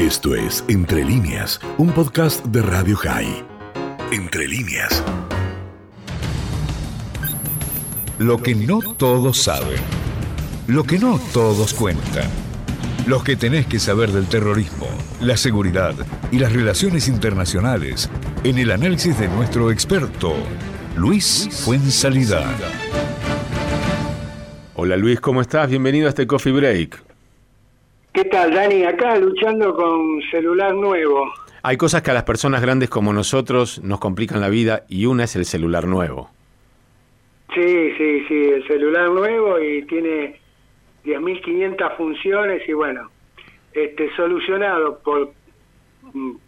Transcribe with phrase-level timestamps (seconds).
[0.00, 3.44] Esto es Entre líneas, un podcast de Radio High.
[4.10, 5.04] Entre líneas.
[8.18, 9.76] Lo que no todos saben.
[10.68, 12.30] Lo que no todos cuentan.
[13.06, 14.86] Lo que tenés que saber del terrorismo,
[15.20, 15.94] la seguridad
[16.32, 18.08] y las relaciones internacionales
[18.42, 20.32] en el análisis de nuestro experto,
[20.96, 22.50] Luis Fuensalida.
[24.76, 25.68] Hola Luis, ¿cómo estás?
[25.68, 27.09] Bienvenido a este Coffee Break.
[28.12, 28.84] ¿Qué tal, Dani?
[28.84, 31.32] Acá luchando con celular nuevo.
[31.62, 35.24] Hay cosas que a las personas grandes como nosotros nos complican la vida y una
[35.24, 36.30] es el celular nuevo.
[37.54, 40.40] Sí, sí, sí, el celular nuevo y tiene
[41.04, 43.10] 10.500 funciones y bueno,
[43.72, 45.32] este solucionado por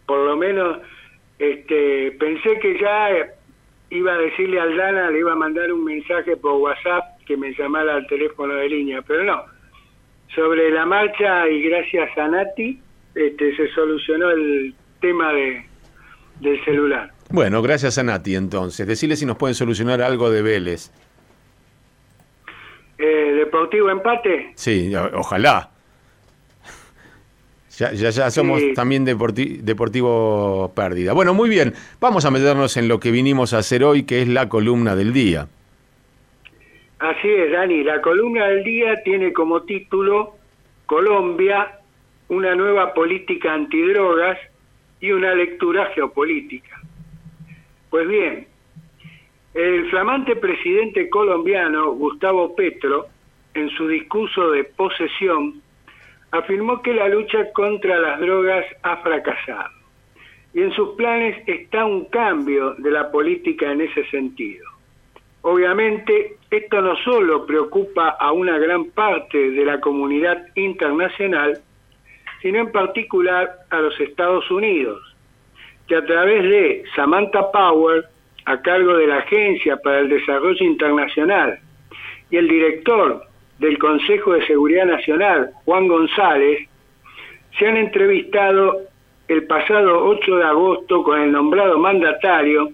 [0.05, 0.79] por lo menos
[1.39, 3.09] este pensé que ya
[3.89, 7.53] iba a decirle al Dana, le iba a mandar un mensaje por WhatsApp que me
[7.53, 9.43] llamara al teléfono de línea, pero no,
[10.33, 12.79] sobre la marcha y gracias a Nati
[13.15, 15.65] este, se solucionó el tema de,
[16.39, 17.11] del celular.
[17.29, 18.85] Bueno, gracias a Nati entonces.
[18.87, 20.91] Decirle si nos pueden solucionar algo de Vélez.
[22.97, 24.51] Eh, ¿Deportivo empate?
[24.55, 25.69] Sí, ojalá.
[27.77, 31.13] Ya, ya, ya somos también deportivo pérdida.
[31.13, 31.73] Bueno, muy bien.
[31.99, 35.11] Vamos a meternos en lo que vinimos a hacer hoy, que es la columna del
[35.11, 35.47] día.
[37.03, 37.83] Así es, Dani.
[37.83, 40.35] La columna del día tiene como título
[40.85, 41.79] Colombia,
[42.29, 44.39] una nueva política antidrogas
[45.01, 46.79] y una lectura geopolítica.
[47.89, 48.47] Pues bien,
[49.53, 53.07] el flamante presidente colombiano Gustavo Petro,
[53.53, 55.61] en su discurso de posesión,
[56.31, 59.75] afirmó que la lucha contra las drogas ha fracasado.
[60.53, 64.73] Y en sus planes está un cambio de la política en ese sentido.
[65.41, 71.59] Obviamente, esto no solo preocupa a una gran parte de la comunidad internacional,
[72.41, 75.01] sino en particular a los Estados Unidos,
[75.87, 78.05] que a través de Samantha Power,
[78.45, 81.59] a cargo de la Agencia para el Desarrollo Internacional,
[82.29, 83.23] y el director
[83.59, 86.67] del Consejo de Seguridad Nacional, Juan González,
[87.57, 88.81] se han entrevistado
[89.27, 92.69] el pasado 8 de agosto con el nombrado mandatario,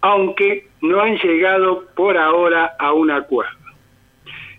[0.00, 3.56] aunque no han llegado por ahora a un acuerdo.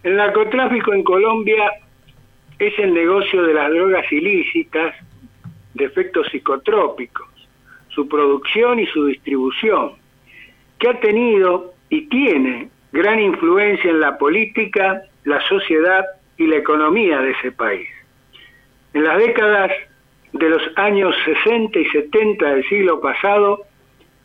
[0.01, 1.71] El narcotráfico en Colombia
[2.57, 4.95] es el negocio de las drogas ilícitas
[5.75, 7.27] de efectos psicotrópicos,
[7.89, 9.93] su producción y su distribución,
[10.79, 16.05] que ha tenido y tiene gran influencia en la política, la sociedad
[16.37, 17.87] y la economía de ese país.
[18.93, 19.71] En las décadas
[20.33, 23.61] de los años 60 y 70 del siglo pasado,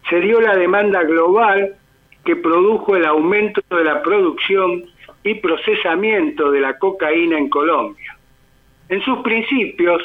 [0.08, 1.76] se dio la demanda global
[2.24, 4.84] que produjo el aumento de la producción
[5.22, 8.16] y procesamiento de la cocaína en Colombia.
[8.88, 10.02] En sus principios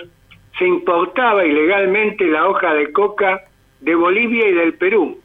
[0.58, 3.44] se importaba ilegalmente la hoja de coca
[3.81, 5.20] de Bolivia y del Perú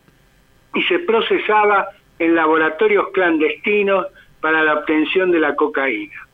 [0.75, 4.07] y se procesaba en laboratorios clandestinos
[4.41, 6.27] para la obtención de la cocaína.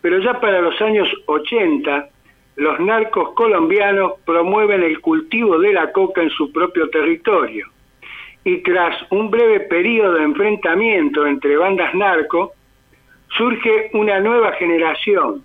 [0.00, 2.08] Pero ya para los años 80,
[2.56, 7.68] los narcos colombianos promueven el cultivo de la coca en su propio territorio
[8.44, 12.52] y tras un breve periodo de enfrentamiento entre bandas narco,
[13.36, 15.44] surge una nueva generación,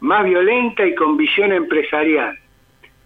[0.00, 2.38] más violenta y con visión empresarial.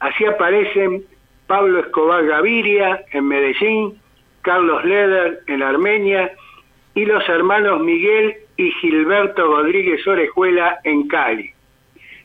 [0.01, 1.03] Así aparecen
[1.47, 3.99] Pablo Escobar Gaviria en Medellín,
[4.43, 6.33] Carlos Leder en Armenia
[6.95, 11.51] y los hermanos Miguel y Gilberto Rodríguez Orejuela en Cali,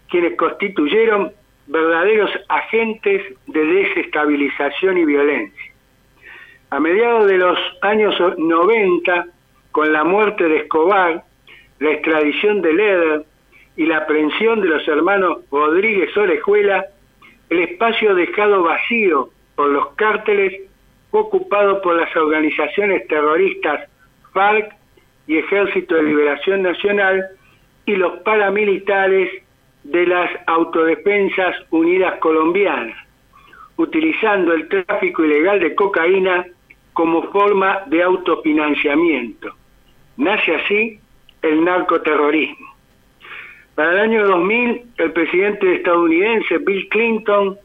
[0.10, 1.32] quienes constituyeron
[1.68, 5.63] verdaderos agentes de desestabilización y violencia.
[6.74, 9.28] A mediados de los años 90,
[9.72, 11.24] con la muerte de Escobar,
[11.78, 13.26] la extradición de Leder
[13.78, 16.84] y la aprehensión de los hermanos Rodríguez Orejuela,
[17.52, 20.64] el espacio dejado vacío por los cárteles
[21.12, 23.88] fue ocupado por las organizaciones terroristas
[24.32, 24.74] FARC
[25.28, 27.24] y Ejército de Liberación Nacional
[27.86, 29.30] y los paramilitares
[29.84, 32.98] de las Autodefensas Unidas Colombianas,
[33.78, 36.48] utilizando el tráfico ilegal de cocaína
[36.94, 39.54] como forma de autofinanciamiento.
[40.18, 41.00] Nace así
[41.42, 42.74] el narcoterrorismo.
[43.76, 47.58] Para el año 2000, el presidente estadounidense Bill Clinton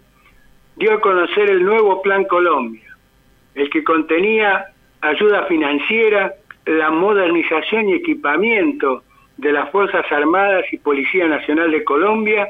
[0.76, 2.96] dio a conocer el nuevo Plan Colombia,
[3.54, 4.66] el que contenía
[5.00, 6.32] ayuda financiera,
[6.64, 9.02] la modernización y equipamiento
[9.36, 12.48] de las Fuerzas Armadas y Policía Nacional de Colombia,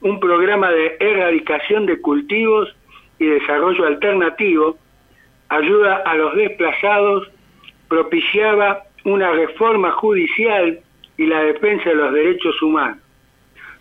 [0.00, 2.74] un programa de erradicación de cultivos
[3.18, 4.78] y desarrollo alternativo,
[5.48, 7.28] ayuda a los desplazados,
[7.88, 10.80] propiciaba una reforma judicial
[11.16, 12.98] y la defensa de los derechos humanos,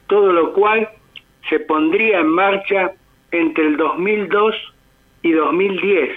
[0.08, 0.88] todo lo cual
[1.50, 2.92] se pondría en marcha
[3.32, 4.56] entre el 2002
[5.24, 6.12] y 2010,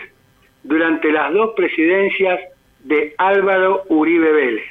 [0.64, 2.40] durante las dos presidencias
[2.80, 4.66] de Álvaro Uribe Vélez.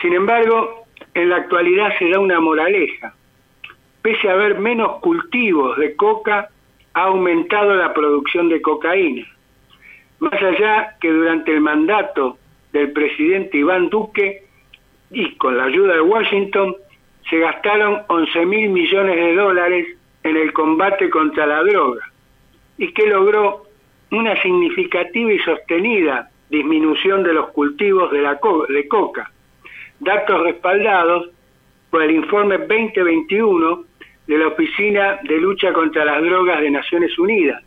[0.00, 3.14] Sin embargo, en la actualidad se da una moraleja.
[4.02, 6.48] Pese a haber menos cultivos de coca,
[6.94, 9.26] ha aumentado la producción de cocaína.
[10.18, 12.38] Más allá que durante el mandato
[12.72, 14.44] del presidente Iván Duque
[15.10, 16.76] y con la ayuda de Washington,
[17.28, 19.86] se gastaron 11 mil millones de dólares
[20.22, 22.10] en el combate contra la droga
[22.78, 23.64] y que logró
[24.10, 29.30] una significativa y sostenida disminución de los cultivos de, la de coca,
[29.98, 31.30] datos respaldados
[31.90, 33.84] por el informe 2021
[34.26, 37.62] de la Oficina de Lucha contra las Drogas de Naciones Unidas,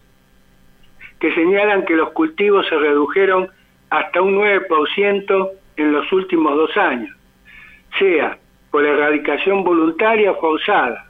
[1.20, 3.50] que señalan que los cultivos se redujeron
[3.90, 7.16] hasta un 9% en los últimos dos años,
[7.98, 8.38] sea
[8.72, 11.06] por erradicación voluntaria o forzada,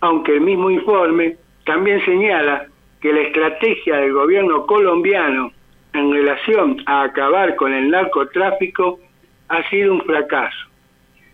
[0.00, 2.66] aunque el mismo informe también señala
[3.00, 5.52] que la estrategia del gobierno colombiano
[5.92, 9.00] en relación a acabar con el narcotráfico
[9.48, 10.68] ha sido un fracaso.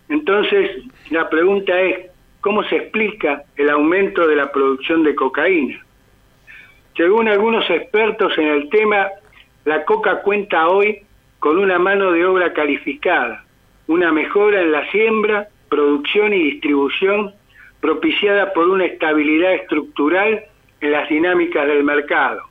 [0.09, 2.11] Entonces, la pregunta es,
[2.41, 5.81] ¿cómo se explica el aumento de la producción de cocaína?
[7.01, 9.09] Según algunos expertos en el tema,
[9.65, 10.99] la coca cuenta hoy
[11.39, 13.43] con una mano de obra calificada,
[13.87, 17.33] una mejora en la siembra, producción y distribución
[17.79, 20.43] propiciada por una estabilidad estructural
[20.79, 22.43] en las dinámicas del mercado.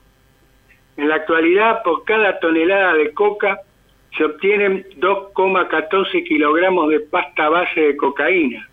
[0.96, 3.60] En la actualidad, por cada tonelada de coca
[4.18, 8.68] se obtienen 2,14 kilogramos de pasta base de cocaína,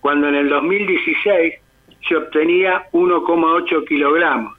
[0.00, 1.54] cuando en el 2016
[2.08, 4.56] se obtenía 1,8 kilogramos,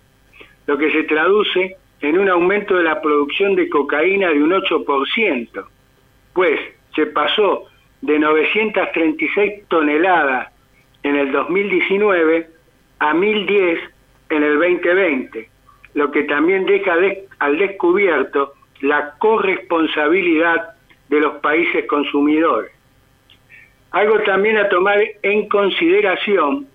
[0.67, 5.65] lo que se traduce en un aumento de la producción de cocaína de un 8%,
[6.33, 6.59] pues
[6.95, 7.63] se pasó
[8.01, 10.51] de 936 toneladas
[11.03, 12.49] en el 2019
[12.99, 13.79] a 1010
[14.29, 15.49] en el 2020,
[15.93, 16.95] lo que también deja
[17.39, 20.75] al descubierto la corresponsabilidad
[21.09, 22.71] de los países consumidores.
[23.91, 26.67] Algo también a tomar en consideración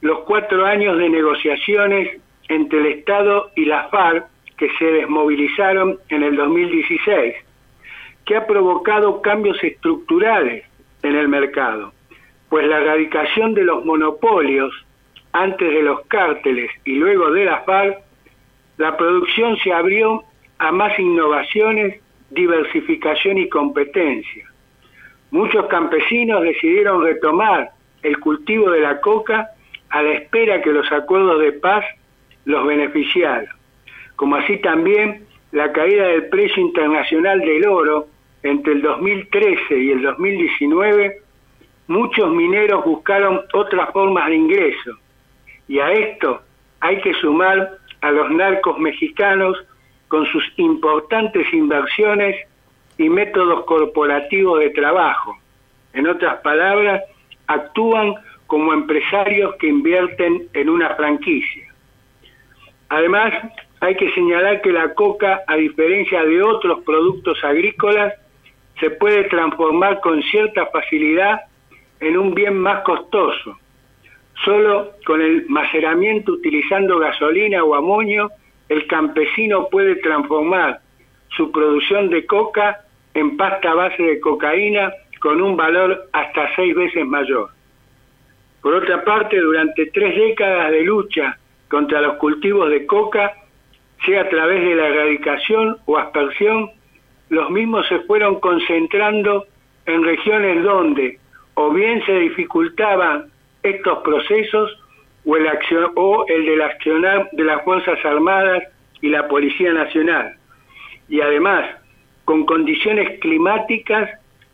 [0.00, 2.20] los cuatro años de negociaciones
[2.50, 4.26] entre el Estado y la FARC
[4.58, 7.34] que se desmovilizaron en el 2016,
[8.26, 10.64] que ha provocado cambios estructurales
[11.02, 11.92] en el mercado,
[12.48, 14.74] pues la erradicación de los monopolios
[15.32, 17.98] antes de los cárteles y luego de la FARC,
[18.78, 20.24] la producción se abrió
[20.58, 22.00] a más innovaciones,
[22.30, 24.44] diversificación y competencia.
[25.30, 27.70] Muchos campesinos decidieron retomar
[28.02, 29.50] el cultivo de la coca
[29.90, 31.84] a la espera que los acuerdos de paz
[32.44, 33.48] los beneficiaran,
[34.16, 38.06] como así también la caída del precio internacional del oro
[38.42, 41.22] entre el 2013 y el 2019,
[41.88, 44.92] muchos mineros buscaron otras formas de ingreso,
[45.68, 46.40] y a esto
[46.80, 49.56] hay que sumar a los narcos mexicanos
[50.08, 52.36] con sus importantes inversiones
[52.98, 55.36] y métodos corporativos de trabajo.
[55.92, 57.02] En otras palabras,
[57.46, 58.14] actúan
[58.46, 61.69] como empresarios que invierten en una franquicia.
[62.90, 63.32] Además,
[63.80, 68.14] hay que señalar que la coca, a diferencia de otros productos agrícolas,
[68.78, 71.40] se puede transformar con cierta facilidad
[72.00, 73.58] en un bien más costoso,
[74.44, 78.30] Solo con el maceramiento utilizando gasolina o amonio,
[78.70, 80.80] el campesino puede transformar
[81.36, 82.80] su producción de coca
[83.12, 87.50] en pasta base de cocaína con un valor hasta seis veces mayor.
[88.62, 91.38] Por otra parte, durante tres décadas de lucha
[91.70, 93.32] contra los cultivos de coca,
[94.04, 96.70] sea a través de la erradicación o aspersión,
[97.28, 99.46] los mismos se fueron concentrando
[99.86, 101.18] en regiones donde
[101.54, 103.26] o bien se dificultaban
[103.62, 104.78] estos procesos
[105.24, 108.64] o el, acción, o el del accionar de las Fuerzas Armadas
[109.00, 110.34] y la Policía Nacional.
[111.08, 111.68] Y además,
[112.24, 114.10] con condiciones climáticas,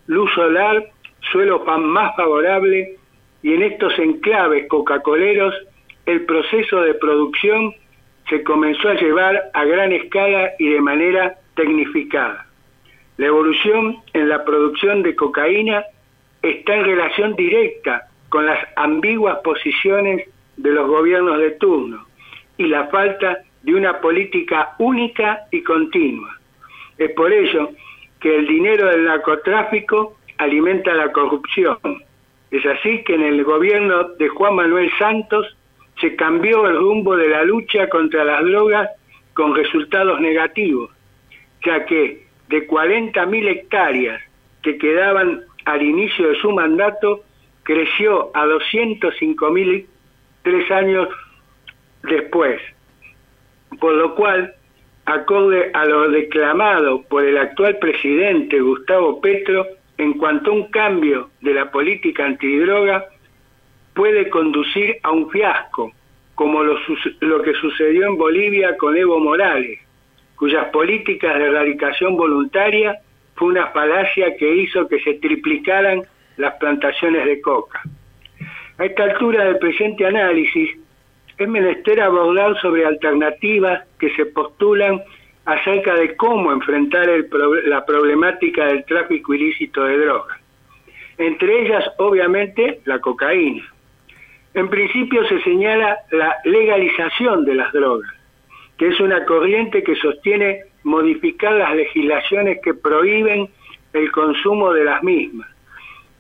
[0.06, 0.84] luz solar,
[1.32, 2.96] suelo más favorable
[3.42, 5.54] y en estos enclaves coca-coleros
[6.06, 7.74] el proceso de producción
[8.28, 12.46] se comenzó a llevar a gran escala y de manera tecnificada.
[13.16, 15.84] La evolución en la producción de cocaína
[16.42, 22.06] está en relación directa con las ambiguas posiciones de los gobiernos de turno
[22.58, 26.38] y la falta de una política única y continua.
[26.98, 27.70] Es por ello
[28.20, 31.78] que el dinero del narcotráfico alimenta la corrupción.
[32.50, 35.56] Es así que en el gobierno de Juan Manuel Santos
[36.00, 38.90] se cambió el rumbo de la lucha contra las drogas
[39.34, 40.90] con resultados negativos,
[41.64, 44.22] ya que de 40.000 hectáreas
[44.62, 47.24] que quedaban al inicio de su mandato,
[47.62, 49.86] creció a 205 mil
[50.42, 51.08] tres años
[52.04, 52.60] después.
[53.80, 54.54] Por lo cual,
[55.04, 59.66] acorde a lo declamado por el actual presidente Gustavo Petro
[59.98, 63.06] en cuanto a un cambio de la política antidroga,
[63.96, 65.90] puede conducir a un fiasco,
[66.34, 66.78] como lo,
[67.20, 69.80] lo que sucedió en Bolivia con Evo Morales,
[70.36, 72.98] cuyas políticas de erradicación voluntaria
[73.34, 76.02] fue una falacia que hizo que se triplicaran
[76.36, 77.82] las plantaciones de coca.
[78.78, 80.76] A esta altura del presente análisis,
[81.38, 85.02] es menester abordar sobre alternativas que se postulan
[85.46, 87.08] acerca de cómo enfrentar
[87.64, 90.38] la problemática del tráfico ilícito de drogas.
[91.18, 93.64] Entre ellas, obviamente, la cocaína.
[94.56, 98.10] En principio se señala la legalización de las drogas,
[98.78, 103.50] que es una corriente que sostiene modificar las legislaciones que prohíben
[103.92, 105.46] el consumo de las mismas.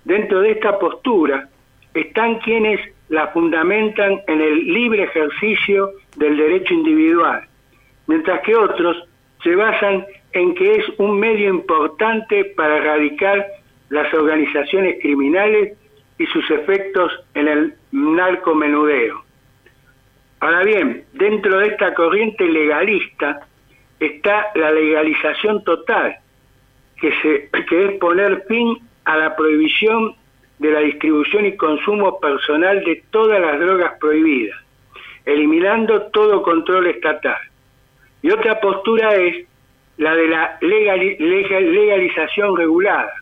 [0.04, 1.48] Dentro de esta postura
[1.94, 2.78] están quienes
[3.08, 7.42] la fundamentan en el libre ejercicio del derecho individual,
[8.06, 9.02] mientras que otros
[9.42, 13.46] se basan en que es un medio importante para erradicar
[13.88, 15.78] las organizaciones criminales
[16.18, 19.22] y sus efectos en el narcomenudeo.
[20.40, 23.46] Ahora bien, dentro de esta corriente legalista
[24.00, 26.16] está la legalización total,
[27.00, 30.14] que, se, que es poner fin a la prohibición
[30.58, 34.58] de la distribución y consumo personal de todas las drogas prohibidas,
[35.24, 37.38] eliminando todo control estatal.
[38.22, 39.46] Y otra postura es
[39.98, 43.12] la de la legalización regulada,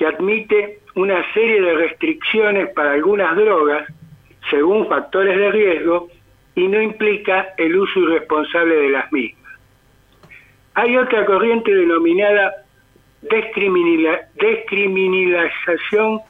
[0.00, 3.86] que admite una serie de restricciones para algunas drogas
[4.48, 6.08] según factores de riesgo
[6.54, 9.52] y no implica el uso irresponsable de las mismas.
[10.72, 12.64] Hay otra corriente denominada
[13.20, 16.20] descriminalización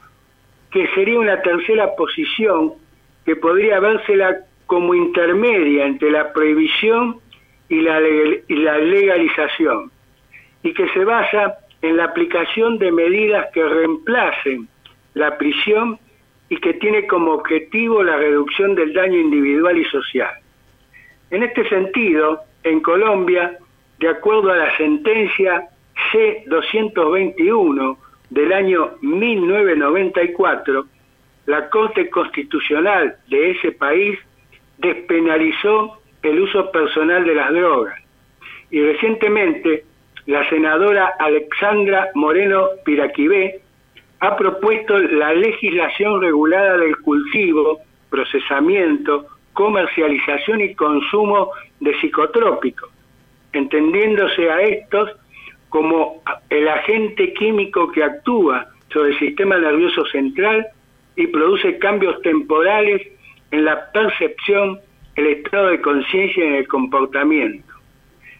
[0.69, 2.73] que sería una tercera posición
[3.25, 4.35] que podría vérsela
[4.65, 7.21] como intermedia entre la prohibición
[7.69, 9.93] y la, y la legalización,
[10.61, 14.67] y que se basa en la aplicación de medidas que reemplacen
[15.13, 15.99] la prisión
[16.49, 20.31] y que tiene como objetivo la reducción del daño individual y social.
[21.29, 23.57] En este sentido, en Colombia,
[23.99, 25.69] de acuerdo a la sentencia
[26.11, 27.97] C-221
[28.29, 30.85] del año 1994,
[31.45, 34.19] la Corte Constitucional de ese país
[34.77, 37.99] despenalizó el uso personal de las drogas.
[38.69, 39.85] Y recientemente,
[40.27, 43.61] la senadora Alexandra Moreno Piraquibé
[44.19, 52.89] ha propuesto la legislación regulada del cultivo, procesamiento, comercialización y consumo de psicotrópicos,
[53.51, 55.09] entendiéndose a estos
[55.69, 60.67] como el agente químico que actúa sobre el sistema nervioso central
[61.15, 63.01] y produce cambios temporales
[63.49, 64.79] en la percepción,
[65.15, 67.73] el estado de conciencia y en el comportamiento.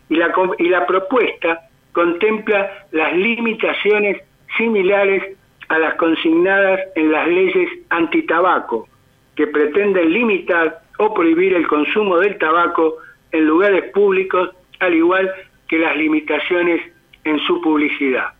[0.09, 4.21] Y la, y la propuesta contempla las limitaciones
[4.57, 5.37] similares
[5.69, 8.87] a las consignadas en las leyes antitabaco,
[9.35, 12.97] que pretenden limitar o prohibir el consumo del tabaco
[13.31, 15.31] en lugares públicos, al igual
[15.67, 16.81] que las limitaciones
[17.23, 18.33] en su publicidad.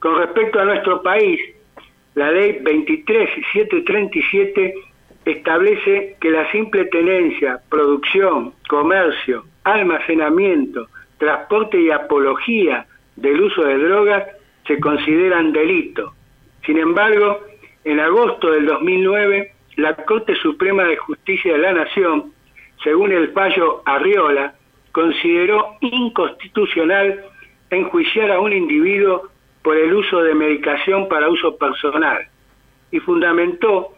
[0.00, 1.40] Con respecto a nuestro país,
[2.14, 4.74] la ley 23737
[5.24, 10.88] establece que la simple tenencia, producción, comercio, almacenamiento,
[11.20, 14.24] transporte y apología del uso de drogas
[14.66, 16.14] se consideran delito.
[16.64, 17.40] Sin embargo,
[17.84, 22.32] en agosto del 2009, la Corte Suprema de Justicia de la Nación,
[22.82, 24.54] según el fallo Arriola,
[24.92, 27.22] consideró inconstitucional
[27.68, 29.28] enjuiciar a un individuo
[29.62, 32.26] por el uso de medicación para uso personal
[32.90, 33.92] y fundamentó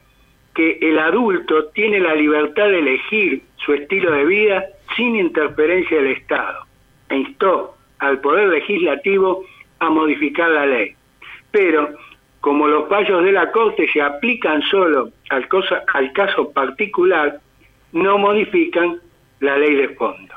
[0.54, 4.64] que el adulto tiene la libertad de elegir su estilo de vida
[4.96, 6.71] sin interferencia del Estado
[7.14, 9.44] instó al Poder Legislativo
[9.78, 10.94] a modificar la ley.
[11.50, 11.90] Pero,
[12.40, 15.48] como los fallos de la Corte se aplican solo al,
[15.94, 17.40] al caso particular,
[17.92, 19.00] no modifican
[19.40, 20.34] la ley de fondo.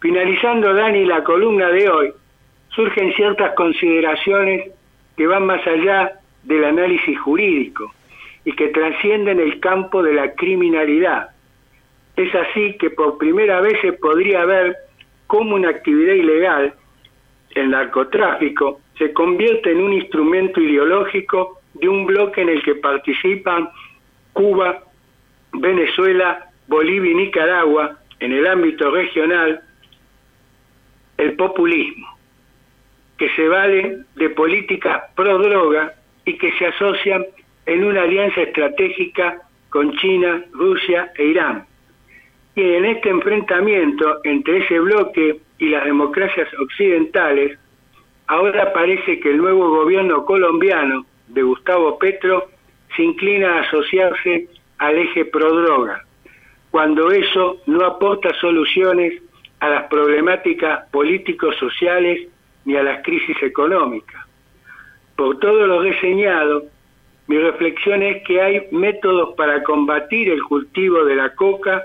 [0.00, 2.12] Finalizando, Dani, la columna de hoy,
[2.68, 4.70] surgen ciertas consideraciones
[5.16, 7.92] que van más allá del análisis jurídico
[8.44, 11.30] y que trascienden el campo de la criminalidad.
[12.16, 14.76] Es así que por primera vez se podría ver
[15.34, 16.74] cómo una actividad ilegal,
[17.56, 23.68] el narcotráfico, se convierte en un instrumento ideológico de un bloque en el que participan
[24.32, 24.84] Cuba,
[25.54, 29.60] Venezuela, Bolivia y Nicaragua en el ámbito regional
[31.16, 32.16] el populismo,
[33.18, 37.26] que se vale de políticas pro droga y que se asocian
[37.66, 41.66] en una alianza estratégica con China, Rusia e Irán.
[42.56, 47.58] Y en este enfrentamiento entre ese bloque y las democracias occidentales,
[48.26, 52.48] ahora parece que el nuevo gobierno colombiano de Gustavo Petro
[52.94, 56.04] se inclina a asociarse al eje pro-droga,
[56.70, 59.20] cuando eso no aporta soluciones
[59.60, 62.28] a las problemáticas políticos sociales
[62.64, 64.24] ni a las crisis económicas.
[65.16, 66.64] Por todo lo reseñado,
[67.26, 71.84] mi reflexión es que hay métodos para combatir el cultivo de la coca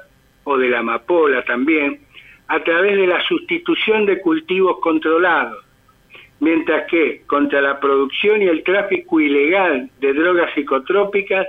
[0.50, 2.00] o de la amapola también
[2.48, 5.63] a través de la sustitución de cultivos controlados,
[6.39, 11.46] mientras que contra la producción y el tráfico ilegal de drogas psicotrópicas,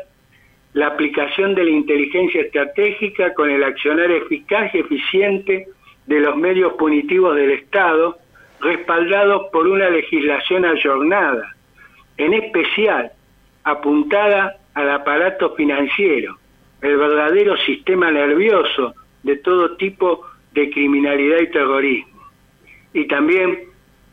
[0.75, 5.69] la aplicación de la inteligencia estratégica con el accionar eficaz y eficiente
[6.07, 8.19] de los medios punitivos del Estado,
[8.61, 11.57] respaldados por una legislación ayornada,
[12.19, 13.11] en especial
[13.65, 16.40] apuntada al aparato financiero,
[16.83, 22.23] el verdadero sistema nervioso de todo tipo de criminalidad y terrorismo,
[22.93, 23.65] y también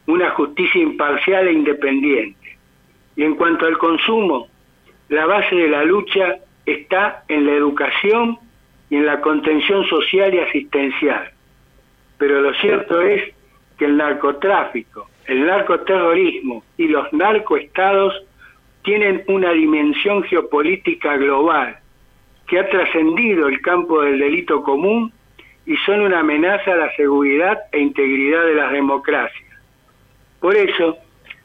[0.05, 2.57] una justicia imparcial e independiente.
[3.15, 4.47] Y en cuanto al consumo,
[5.09, 8.37] la base de la lucha está en la educación
[8.89, 11.31] y en la contención social y asistencial.
[12.17, 13.33] Pero lo cierto es
[13.77, 18.13] que el narcotráfico, el narcoterrorismo y los narcoestados
[18.83, 21.79] tienen una dimensión geopolítica global
[22.47, 25.11] que ha trascendido el campo del delito común
[25.65, 29.59] y son una amenaza a la seguridad e integridad de las democracias.
[30.39, 30.97] Por eso,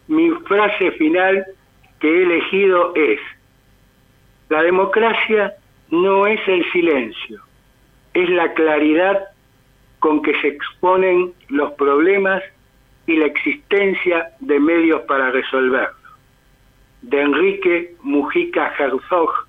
[0.07, 1.45] mi frase final
[1.99, 3.19] que he elegido es,
[4.49, 5.55] la democracia
[5.91, 7.41] no es el silencio,
[8.15, 9.25] es la claridad
[9.99, 12.43] con que se exponen los problemas
[13.07, 15.97] y la existencia de medios para resolverlos.
[17.03, 19.49] De Enrique Mujica Herzog,